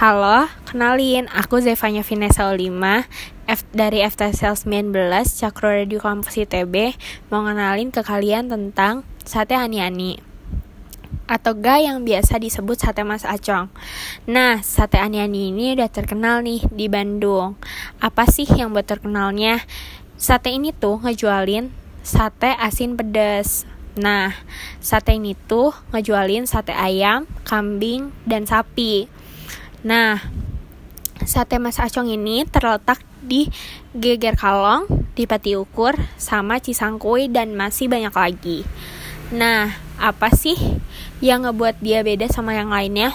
Halo, 0.00 0.48
kenalin, 0.64 1.28
aku 1.28 1.60
Zevanya 1.60 2.00
Vinesa 2.00 2.48
Olima 2.48 3.04
F 3.44 3.68
dari 3.68 4.00
FT 4.00 4.32
Sales 4.32 4.64
19 4.64 4.96
Cakro 5.28 5.76
Radio 5.76 6.00
Kampus 6.00 6.40
ITB 6.40 6.96
Mau 7.28 7.44
kenalin 7.44 7.92
ke 7.92 8.00
kalian 8.00 8.48
tentang 8.48 9.04
sate 9.28 9.52
ani-ani 9.52 10.16
Atau 11.28 11.52
ga 11.60 11.84
yang 11.84 12.08
biasa 12.08 12.40
disebut 12.40 12.80
sate 12.80 13.04
Mas 13.04 13.28
Acong. 13.28 13.68
Nah, 14.24 14.64
sate 14.64 14.96
ani-ani 14.96 15.52
ini 15.52 15.76
udah 15.76 15.92
terkenal 15.92 16.40
nih 16.48 16.64
di 16.72 16.88
Bandung. 16.88 17.60
Apa 18.00 18.24
sih 18.24 18.48
yang 18.48 18.72
buat 18.72 18.88
terkenalnya? 18.88 19.60
Sate 20.16 20.48
ini 20.48 20.72
tuh 20.72 20.96
ngejualin 21.04 21.68
sate 22.00 22.56
asin 22.56 22.96
pedas 22.96 23.68
Nah, 24.00 24.32
sate 24.80 25.20
ini 25.20 25.36
tuh 25.36 25.76
ngejualin 25.92 26.48
sate 26.48 26.72
ayam, 26.72 27.28
kambing, 27.44 28.16
dan 28.24 28.48
sapi 28.48 29.19
Nah, 29.80 30.20
sate 31.24 31.56
Mas 31.56 31.80
Acong 31.80 32.12
ini 32.12 32.44
terletak 32.44 33.00
di 33.24 33.48
Geger 33.96 34.36
Kalong, 34.36 34.84
di 35.16 35.24
Pati 35.24 35.56
Ukur, 35.56 35.96
sama 36.20 36.60
Cisangkui, 36.60 37.32
dan 37.32 37.56
masih 37.56 37.88
banyak 37.88 38.12
lagi. 38.12 38.58
Nah, 39.32 39.72
apa 40.00 40.32
sih 40.32 40.56
yang 41.24 41.44
ngebuat 41.44 41.80
dia 41.80 42.04
beda 42.04 42.28
sama 42.28 42.56
yang 42.56 42.72
lainnya? 42.72 43.12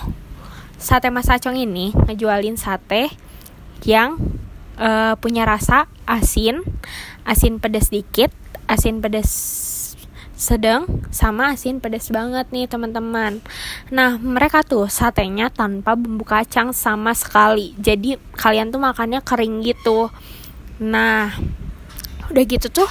Sate 0.78 1.10
Mas 1.10 1.30
Acong 1.30 1.58
ini 1.58 1.94
ngejualin 1.94 2.58
sate 2.58 3.10
yang 3.86 4.18
uh, 4.78 5.14
punya 5.18 5.46
rasa 5.46 5.90
asin, 6.06 6.62
asin 7.26 7.58
pedas 7.58 7.90
dikit, 7.90 8.30
asin 8.70 9.02
pedas 9.02 9.30
sedang 10.36 10.84
sama 11.16 11.56
asin 11.56 11.80
pedas 11.80 12.12
banget 12.12 12.52
nih 12.52 12.68
teman-teman. 12.68 13.40
Nah 13.88 14.20
mereka 14.20 14.62
tuh 14.68 14.92
satenya 14.92 15.48
tanpa 15.48 15.96
bumbu 15.96 16.28
kacang 16.28 16.76
sama 16.76 17.16
sekali. 17.16 17.72
Jadi 17.80 18.20
kalian 18.36 18.70
tuh 18.70 18.84
makannya 18.84 19.24
kering 19.24 19.64
gitu. 19.64 20.12
Nah 20.84 21.32
udah 22.28 22.44
gitu 22.44 22.68
tuh 22.68 22.90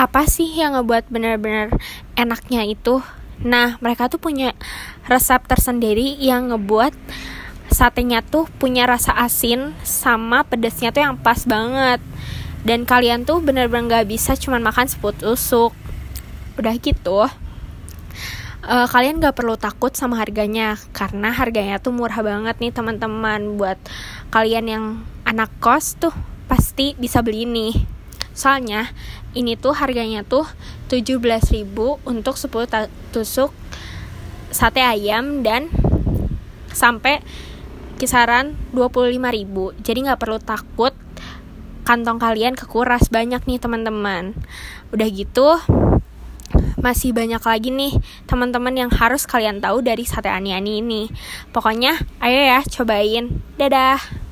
apa 0.00 0.24
sih 0.24 0.48
yang 0.48 0.80
ngebuat 0.80 1.12
bener-bener 1.12 1.76
enaknya 2.16 2.64
itu? 2.64 3.04
Nah 3.44 3.76
mereka 3.84 4.08
tuh 4.08 4.18
punya 4.18 4.56
resep 5.06 5.44
tersendiri 5.44 6.16
yang 6.16 6.50
ngebuat 6.56 6.96
satenya 7.68 8.24
tuh 8.24 8.48
punya 8.56 8.88
rasa 8.88 9.12
asin 9.12 9.76
sama 9.84 10.40
pedasnya 10.40 10.88
tuh 10.88 11.04
yang 11.04 11.20
pas 11.20 11.44
banget. 11.44 12.00
Dan 12.64 12.88
kalian 12.88 13.22
tuh 13.22 13.38
bener-bener 13.38 13.86
gak 14.02 14.10
bisa 14.10 14.34
cuman 14.34 14.64
makan 14.64 14.90
seput 14.90 15.14
usuk 15.22 15.70
udah 16.58 16.74
gitu. 16.82 17.30
Uh, 18.68 18.86
kalian 18.90 19.22
gak 19.22 19.38
perlu 19.38 19.54
takut 19.54 19.94
sama 19.94 20.18
harganya 20.18 20.76
karena 20.90 21.30
harganya 21.32 21.78
tuh 21.78 21.94
murah 21.94 22.20
banget 22.20 22.58
nih 22.58 22.74
teman-teman. 22.74 23.56
Buat 23.56 23.78
kalian 24.34 24.66
yang 24.66 24.84
anak 25.24 25.48
kos 25.62 25.96
tuh 25.96 26.12
pasti 26.50 26.98
bisa 26.98 27.20
beli 27.22 27.44
ini 27.44 27.68
soalnya 28.38 28.88
ini 29.34 29.58
tuh 29.58 29.74
harganya 29.74 30.22
tuh 30.22 30.46
17.000 30.86 31.66
untuk 32.06 32.34
10 32.38 32.86
tusuk 33.10 33.50
sate 34.54 34.78
ayam 34.78 35.42
dan 35.42 35.66
sampai 36.70 37.18
kisaran 37.98 38.54
25.000 38.70 39.18
jadi 39.82 39.98
nggak 40.06 40.20
perlu 40.22 40.38
takut 40.38 40.94
kantong 41.82 42.22
kalian 42.22 42.52
kekuras 42.52 43.08
banyak 43.08 43.40
nih 43.48 43.56
teman-teman. 43.56 44.36
Udah 44.92 45.08
gitu 45.08 45.56
masih 46.78 47.10
banyak 47.14 47.42
lagi 47.42 47.70
nih 47.74 47.94
teman-teman 48.30 48.74
yang 48.74 48.90
harus 48.90 49.26
kalian 49.26 49.58
tahu 49.58 49.82
dari 49.82 50.06
sate 50.06 50.30
ani-ani 50.30 50.82
ini. 50.82 51.02
Pokoknya 51.50 51.98
ayo 52.22 52.40
ya 52.40 52.60
cobain. 52.66 53.42
Dadah. 53.58 54.26